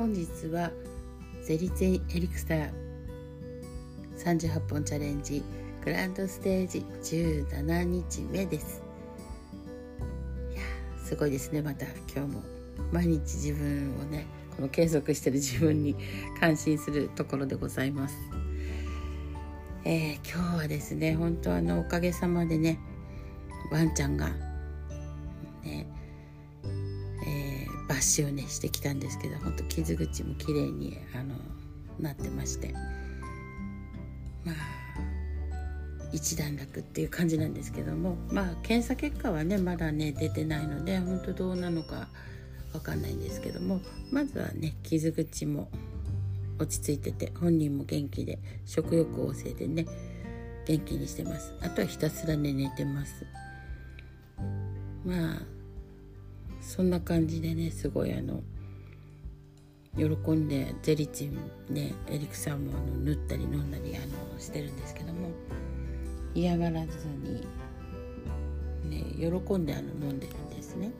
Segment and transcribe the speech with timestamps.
[0.00, 0.70] 本日は
[1.42, 2.70] ゼリゼエリクサー
[4.16, 5.42] 38本チャレンジ
[5.84, 8.82] グランドステージ17日目です。
[10.52, 10.62] いや
[11.04, 11.84] すごいですねまた。
[12.16, 12.42] 今日も。
[12.90, 14.24] 毎日自分をね
[14.56, 15.94] この継続してる自分に
[16.40, 18.16] 感心するところでございます。
[19.84, 22.80] えー、今日はですね本当あのおかげさまでね
[23.70, 24.30] ワンちゃんが
[25.62, 25.86] ね
[28.00, 31.34] えー、抜歯をねしてきたんですけど本当傷口も綺麗にあの
[31.98, 32.74] なってまして。
[34.44, 34.80] まあ
[36.12, 42.08] 一段落っていう感じなんですけどもまあ検査結果はねまだね出てないので本当どうなのか
[42.72, 45.68] わかんないんですけどもまずはね傷口も
[46.58, 49.86] 落ち着いてて本人も元気で食欲旺盛でね
[50.66, 51.54] 元気にしてます。
[51.62, 53.24] あとはひたすらね寝てます。
[55.04, 55.42] まあ
[56.60, 58.42] そんな感じでねすごいあの
[59.96, 61.36] 喜んでゼリチン
[61.68, 65.30] ねエリクサーもあの塗ったり飲んだりあのしてるんですけども
[66.34, 67.46] 嫌がらずに
[68.88, 70.92] ね喜んであの飲んでるんですね。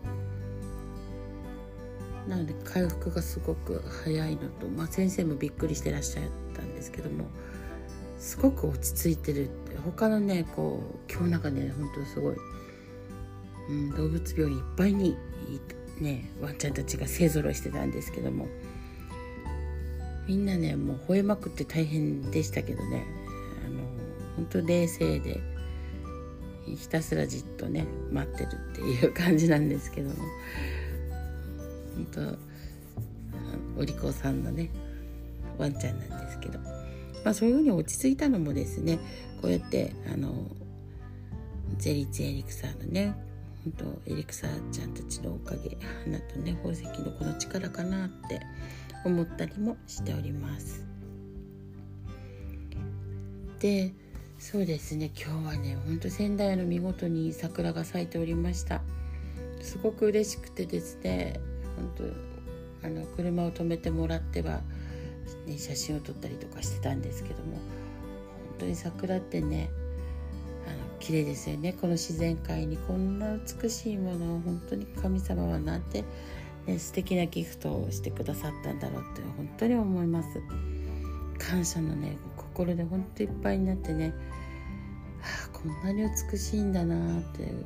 [2.28, 6.24] なので回復がすごく早いのと、まあ、先生もびっくりしてらっしゃっ
[6.54, 7.24] たんですけども
[8.18, 12.36] すごく落ち着いてるって他のねこう今日なんかね本当すごい、
[13.70, 15.16] うん、動物病院いっぱいに
[16.00, 18.46] ねワンちゃんたちが勢ぞろいしてたんですけども。
[20.26, 23.04] みんなねもう吠えまくって大変でしたけどね。
[23.66, 23.80] あの
[24.36, 25.40] 本当冷静で
[26.66, 30.16] ひたすらじっとね待ってるっていう感じなんですけども。
[31.96, 32.38] 本
[33.76, 34.70] 当お利口さんのね
[35.58, 36.58] ワンちゃんなんですけど、
[37.24, 38.98] まあ、そういうふうに落ち着いたのもですね
[39.42, 40.32] こうやってあの
[41.78, 43.14] ゼリツエリクサーのね
[43.64, 48.40] 本当エリクサーちゃんたちのおかげ花とね宝石のこの力かなって
[49.04, 50.84] 思ったりもしております。
[53.60, 53.92] で
[54.38, 58.80] そうですね今日はねほんと仙台の見事に桜が咲いておりました
[59.60, 61.38] すごく嬉しくてですね
[61.76, 62.10] 本
[62.80, 64.62] 当あの車を止めてもらっては、
[65.46, 67.60] ね、写真を撮ったりとかしてたんですけども本
[68.60, 69.68] 当に桜ってね
[71.00, 71.72] 綺麗ですよね。
[71.72, 76.04] この自然界にこんな美しいものを本当に神様はなんて、
[76.66, 80.28] ね、素敵なギフトをしてくださったんだろうって本当に思います。
[81.38, 84.14] 感謝のね心で本当いっぱいになってね、
[85.20, 86.02] はあ、こんなに
[86.32, 87.64] 美しいんだなあっていう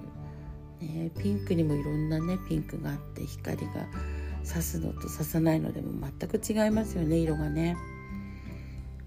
[0.80, 3.72] ね、ピンクにもいろんなねピンクがあって光が
[4.46, 7.76] 刺すのと刺さないのでも全く違いますよね色がね。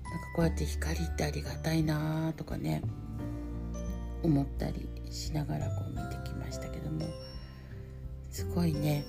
[0.03, 2.81] なんかこうやって光ってありがたいなあとかね。
[4.27, 7.05] 思ったりしながらこう見てきましたけども
[8.29, 9.05] すごいね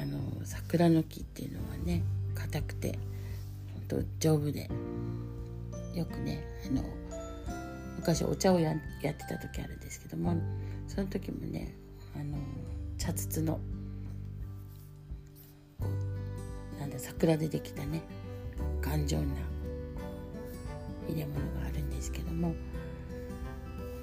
[0.00, 2.02] あの桜の木っていうのはね
[2.34, 2.98] 硬くて
[3.72, 4.70] 本当丈夫で
[5.94, 6.84] よくねあの
[7.96, 10.36] 昔お茶をやってた時あるんですけども
[10.86, 11.74] その時もね
[12.14, 12.36] あの
[12.98, 13.58] 茶筒の
[16.78, 18.02] なんだ桜でできたね
[18.82, 19.24] 頑丈な
[21.08, 22.54] 入れ物があるんですけども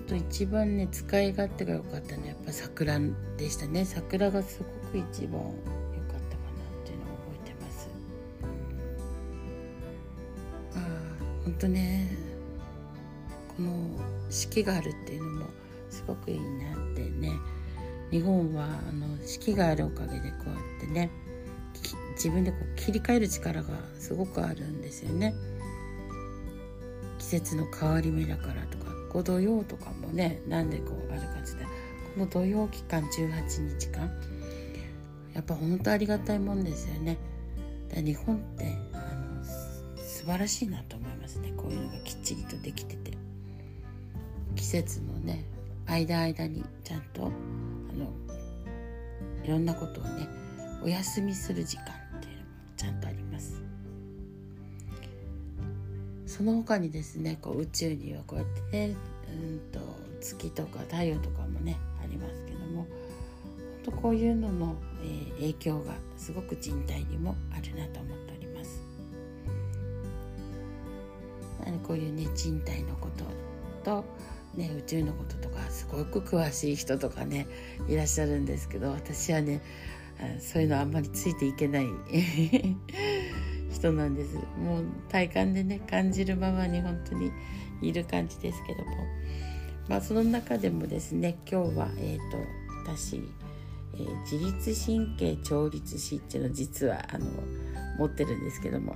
[0.06, 3.00] と一番ね使い勝手が良かったのはやっぱ桜
[3.38, 3.86] でしたね。
[3.86, 5.58] 桜がすごく一番良かっ
[6.30, 7.90] たかなっていうのを覚えてます。
[10.76, 10.82] ああ
[11.44, 12.10] 本当ね。
[13.58, 13.72] この
[14.30, 15.50] 四季があるっていうのも
[15.90, 17.32] すごくいいなってね。
[18.12, 21.10] 日本はあの四季があるおかげでこうやってね
[22.16, 25.34] 自分でこう切り替える力がすごくあるんですよね。
[27.18, 28.95] 季節の変わり目だからとか。
[29.16, 34.12] こう土曜とかもねなんでこうあるかって言ったらこの土曜期間18日間
[35.34, 37.18] やっぱ本当ありがたいもんですよね。
[37.94, 39.44] だ日本ってあの
[39.98, 41.54] 素晴らしいなと思いますね。
[41.56, 43.14] こういうのがきっちりとできてて。
[44.56, 45.46] 季節のね
[45.86, 47.30] 間間にちゃんとあ
[47.94, 48.12] の
[49.46, 50.28] いろんなことをね
[50.84, 51.84] お休みする時間
[52.18, 53.15] っていうのもちゃんとあり
[56.36, 58.96] その他にですねこう宇宙にはこうやってね
[59.30, 59.80] うんと
[60.20, 62.88] 月とか太陽とかもねありますけども本
[63.86, 68.82] 当こういうのの、えー、影響がすごく人体にもあるなと思っております。
[71.88, 73.26] こういうね人体のこと
[73.84, 74.04] と
[74.56, 77.46] ね、宇宙のこととかすごく詳しい人とかね
[77.90, 79.62] いらっしゃるんですけど私はね
[80.40, 81.86] そういうのあんまりついていけない
[83.76, 84.36] 人なんです。
[84.36, 87.32] もう体感でね感じるままに本当に
[87.82, 88.92] いる感じですけども。
[89.88, 92.38] まあその中でもですね今日はえっ、ー、と
[92.84, 93.22] 私、
[93.94, 97.26] えー、自律神経調律師っていうの実はあの
[98.00, 98.96] 持ってるんですけども、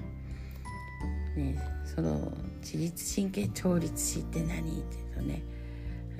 [1.35, 4.59] ね、その自律神経調律師って何？
[4.59, 5.43] っていうとね、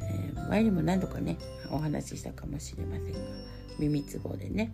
[0.01, 1.37] えー、前にも何度かね
[1.71, 3.19] お話ししたかもしれませんが
[3.79, 4.71] 耳つぼでね。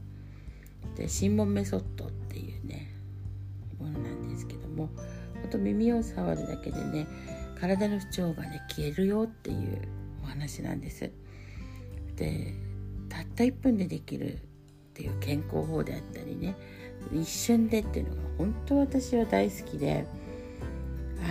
[0.97, 2.24] で心門メソッドって
[4.35, 4.89] ですけども
[5.41, 7.07] ほんと耳を触るだけでね
[7.59, 9.87] 体の不調がね消えるよっていう
[10.23, 11.09] お話なんです。
[12.17, 12.53] で
[13.09, 14.37] たった1分でできるっ
[14.93, 16.55] ていう健康法であったりね
[17.13, 20.05] 一瞬でっていうのが本当私は大好きで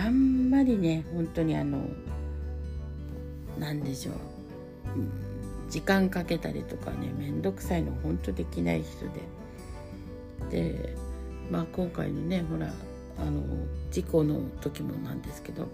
[0.03, 1.79] あんまりね本当にあの
[3.59, 4.15] 何でしょう、
[5.69, 9.05] 時間かけたりとかね面倒くさいの本当できない人
[10.49, 10.95] でで
[11.49, 12.73] まあ今回のねほら
[13.17, 13.41] あの
[13.91, 15.69] 事故の時もなんですけど、うん、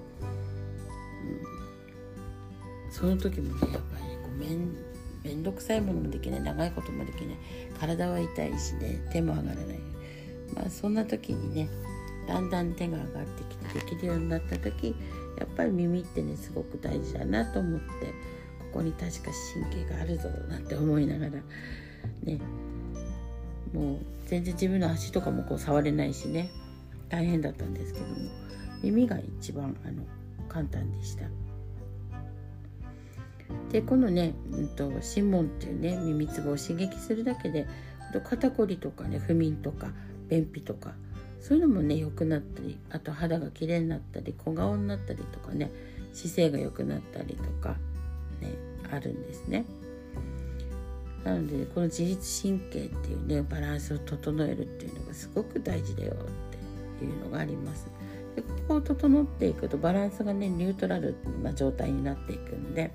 [2.92, 4.76] その時もねやっぱりこう面
[5.24, 6.42] 面倒くさいものもできない。
[6.42, 7.38] 長いこともできない。
[7.80, 9.80] 体は痛いしね手も上がらない。
[10.56, 11.70] まあそんな時にね
[12.28, 14.96] だんだん手が上がってきてできるようになった時
[15.38, 21.32] やっぱり耳ってねすごく大事だなと思ってここに確か神経があるぞなんて思いながら
[22.24, 22.40] ね。
[23.74, 26.50] もう全然自分の足とかもこう触れないしね。
[27.12, 28.16] 大変だったんですけども
[28.82, 30.04] 耳が一番あの
[30.48, 31.26] 簡単でした。
[33.70, 37.68] でこのね、うんと、シモンっていうね耳つぼを刺激するだけで
[38.24, 39.88] 肩こりとかね不眠とか
[40.30, 40.94] 便秘とか
[41.42, 45.72] そういうのもね良くなったりあと肌が綺麗になったり小顔になったりとかね
[46.14, 47.76] 姿勢が良くなったりとか
[48.42, 48.56] ね
[48.92, 49.66] あるんですね。
[51.24, 56.16] なのでこの自律神経っていうねバランスを整えるっていうのがすごく大事だよっ
[56.52, 56.58] て
[57.02, 57.88] ていうのがあります。
[58.36, 62.92] でここを整っていくとバランスがねニュートラルな状態になっていくんで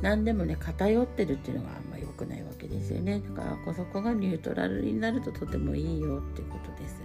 [0.00, 7.02] 何でもね偏ってるっていうのがあんま良くないわけですよねだからこそこがニュートラルになるととてもいいよっていうことです。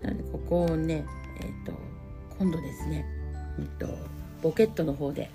[0.00, 1.04] なのでここをね
[1.40, 1.72] えっ、ー、と
[2.38, 3.04] 今度ですね、
[3.58, 3.86] えっと、
[4.40, 5.30] ボケットの方で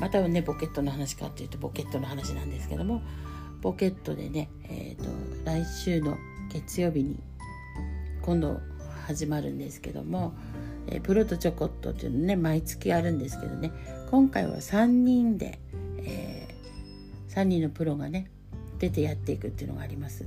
[0.00, 3.02] またねボケットの話かっていうとボケットの話なんですけども
[3.62, 5.08] ボケットでね、えーと、
[5.44, 6.16] 来週の
[6.52, 7.18] 月曜日に
[8.26, 8.60] 今度
[9.06, 10.34] 始まるんですけども、
[10.88, 13.70] え、プロとチョコットっていうのね毎月あるんですけどね
[14.10, 15.60] 今回は3人で、
[15.98, 18.28] えー、3人のプロがね
[18.80, 20.26] 出てやっていくっていうのがあります。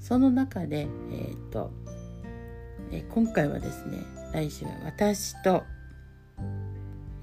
[0.00, 1.70] その中で、えーと
[2.90, 3.98] えー、今回はですね
[4.32, 5.62] 来週は私と、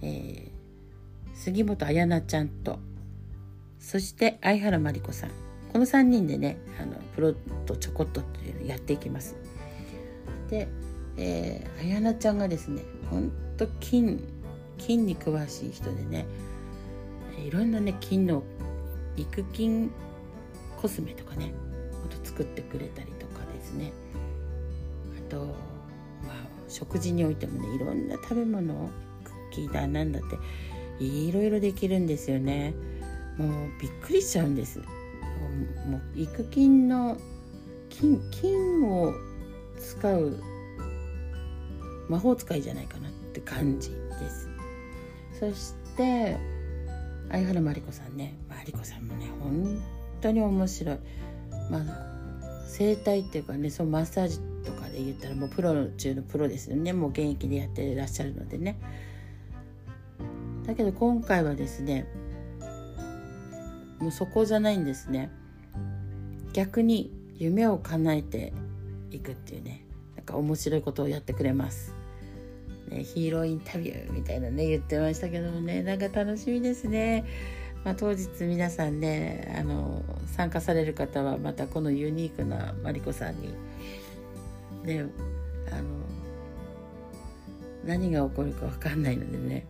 [0.02, 0.50] え、
[1.34, 2.80] 杉本彩菜ちゃんと
[3.78, 5.30] そして相原真理子さん
[5.72, 7.34] この3人でねあのプロ
[7.66, 9.36] とちょこっとっていうのをやっていきます。
[10.50, 10.68] で、
[11.18, 14.24] えー、彩菜ちゃんがですねほんと金
[14.78, 16.26] 金に詳しい人でね
[17.46, 18.44] いろんなね金の
[19.18, 19.92] 育金
[20.82, 21.54] コスメとかね
[22.34, 23.94] 作ってくれたりとかですね。
[25.18, 28.90] あと、まあ、食事においてもねいろんな食べ物
[29.24, 30.24] クッキーだなんだっ
[31.00, 32.74] ていろいろできるんですよね。
[33.38, 33.52] もう
[33.82, 34.80] びっくりしちゃうんです。
[34.80, 34.86] も
[35.98, 37.18] う育金の
[37.90, 39.14] 金金を
[39.84, 40.40] 使う
[42.10, 43.96] 魔法使いじゃないかなって感じで
[44.30, 44.50] す。
[45.40, 46.38] そして
[47.30, 48.36] 相原真理子さんね。
[48.50, 49.82] 真理子さんもね本
[50.22, 50.98] 当に面白い。
[51.70, 51.84] まあ
[52.68, 56.94] 整体っていうかねそのマッサージとかで言ったらもうプロ中のプロですよね。
[56.94, 58.80] もう現役でやってらっしゃるのでね。
[60.66, 62.08] だけど今回はですね
[64.00, 65.30] もうそこじゃないんですね。
[66.54, 68.54] 逆に夢を叶えて
[69.12, 69.83] いくっていうね。
[70.24, 71.94] なんか面白いことをやってくれます、
[72.88, 77.26] ね、ヒーローインタビューみたいなね言ってましたけどもねなんか楽しみですね。
[77.84, 80.02] まあ、当日皆さんねあの
[80.38, 83.54] 参加される方はまたこのユニークなマリコさんに
[84.86, 85.06] ね
[85.70, 85.84] あの
[87.84, 89.66] 何が起こるか分かんないのでね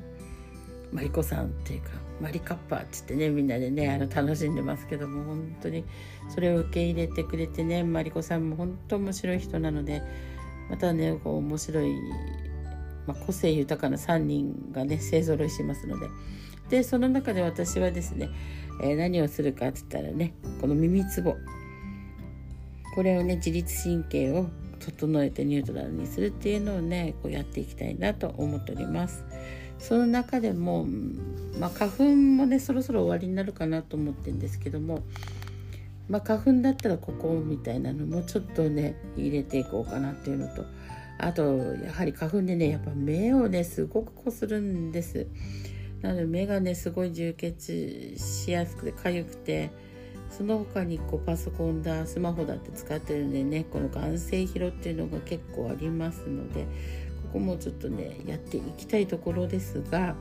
[0.92, 1.90] マリコさんっていうか
[2.22, 5.84] マリカッパーって言ってねみんなでねあの楽しんでますけども本当に
[6.30, 10.04] それを受け入れてくれてねマリコさんも本当面白い人なので
[10.70, 11.94] またねこう面白い、
[13.06, 16.10] まあ、個性豊かな3人がね勢ぞろいしますので
[16.70, 18.30] でその中で私はですね、
[18.82, 21.36] えー、何をするかって言ったらねこの耳つぼ
[22.96, 24.48] これをね自律神経を
[24.80, 29.24] 整えてニュートラルにするっていうのをねこうやっていきたいなと思っております。
[29.80, 30.86] その中でも、
[31.60, 35.04] まあ、花粉もねそろそろ終わりになるかなと思ってるんですけども、
[36.10, 40.66] まあ、花粉だったらここみたいなのもちょっとね入れていこうかなっていうのと
[41.18, 45.28] あとやはり花粉でねやっぱ目をねすごくこするんです。
[46.02, 49.72] なので目がねすごい充血しやすくて痒くて
[50.30, 60.16] その他にこうパソコンだスマホだって使ってるんでねこの眼性疲労っていうのが結構ありますのでここもちょっとねやっていきたいところですが、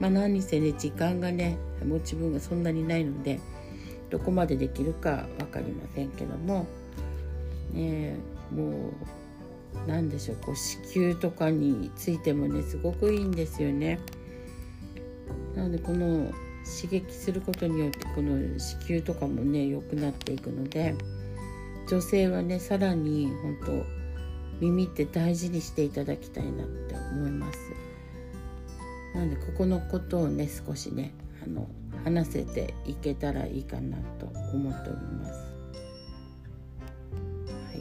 [0.00, 3.38] まあ、何せね時間がね持ち分がそんなにないので
[4.10, 6.66] どこまでできるか分かりませんけども
[7.72, 8.16] ね
[8.54, 8.92] もう
[9.86, 14.00] 何でしょうこう子宮とかについてもねすごくいいんですよね。
[15.54, 16.30] なのでこの
[16.64, 20.94] 刺激することによってこの子宮とかもね良くなっていくので
[21.88, 27.58] 女性はねさらに本当耳って大事にしていただきたいなって思います
[29.14, 31.66] なのでここのことをね少しねあの
[32.04, 35.32] 話せていけたらいいかなと思っております。
[37.66, 37.74] は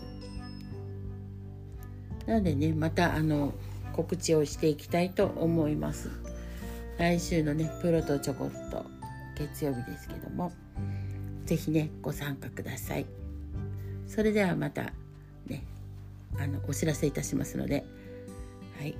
[2.25, 2.29] い。
[2.29, 3.53] なのでねまたあの
[3.93, 6.09] 告知をしていきたいと思います。
[6.97, 8.86] 来週のねプロとちょこっと
[9.38, 10.51] 月曜日ですけども
[11.45, 13.05] 是非ねご参加ください。
[14.07, 14.93] それではまた
[15.45, 15.63] ね
[16.39, 17.86] あのお知らせいたしますので
[18.79, 18.95] はい。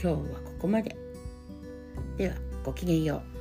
[0.00, 0.96] 今日はここまで。
[2.18, 3.35] ではごきげんよう。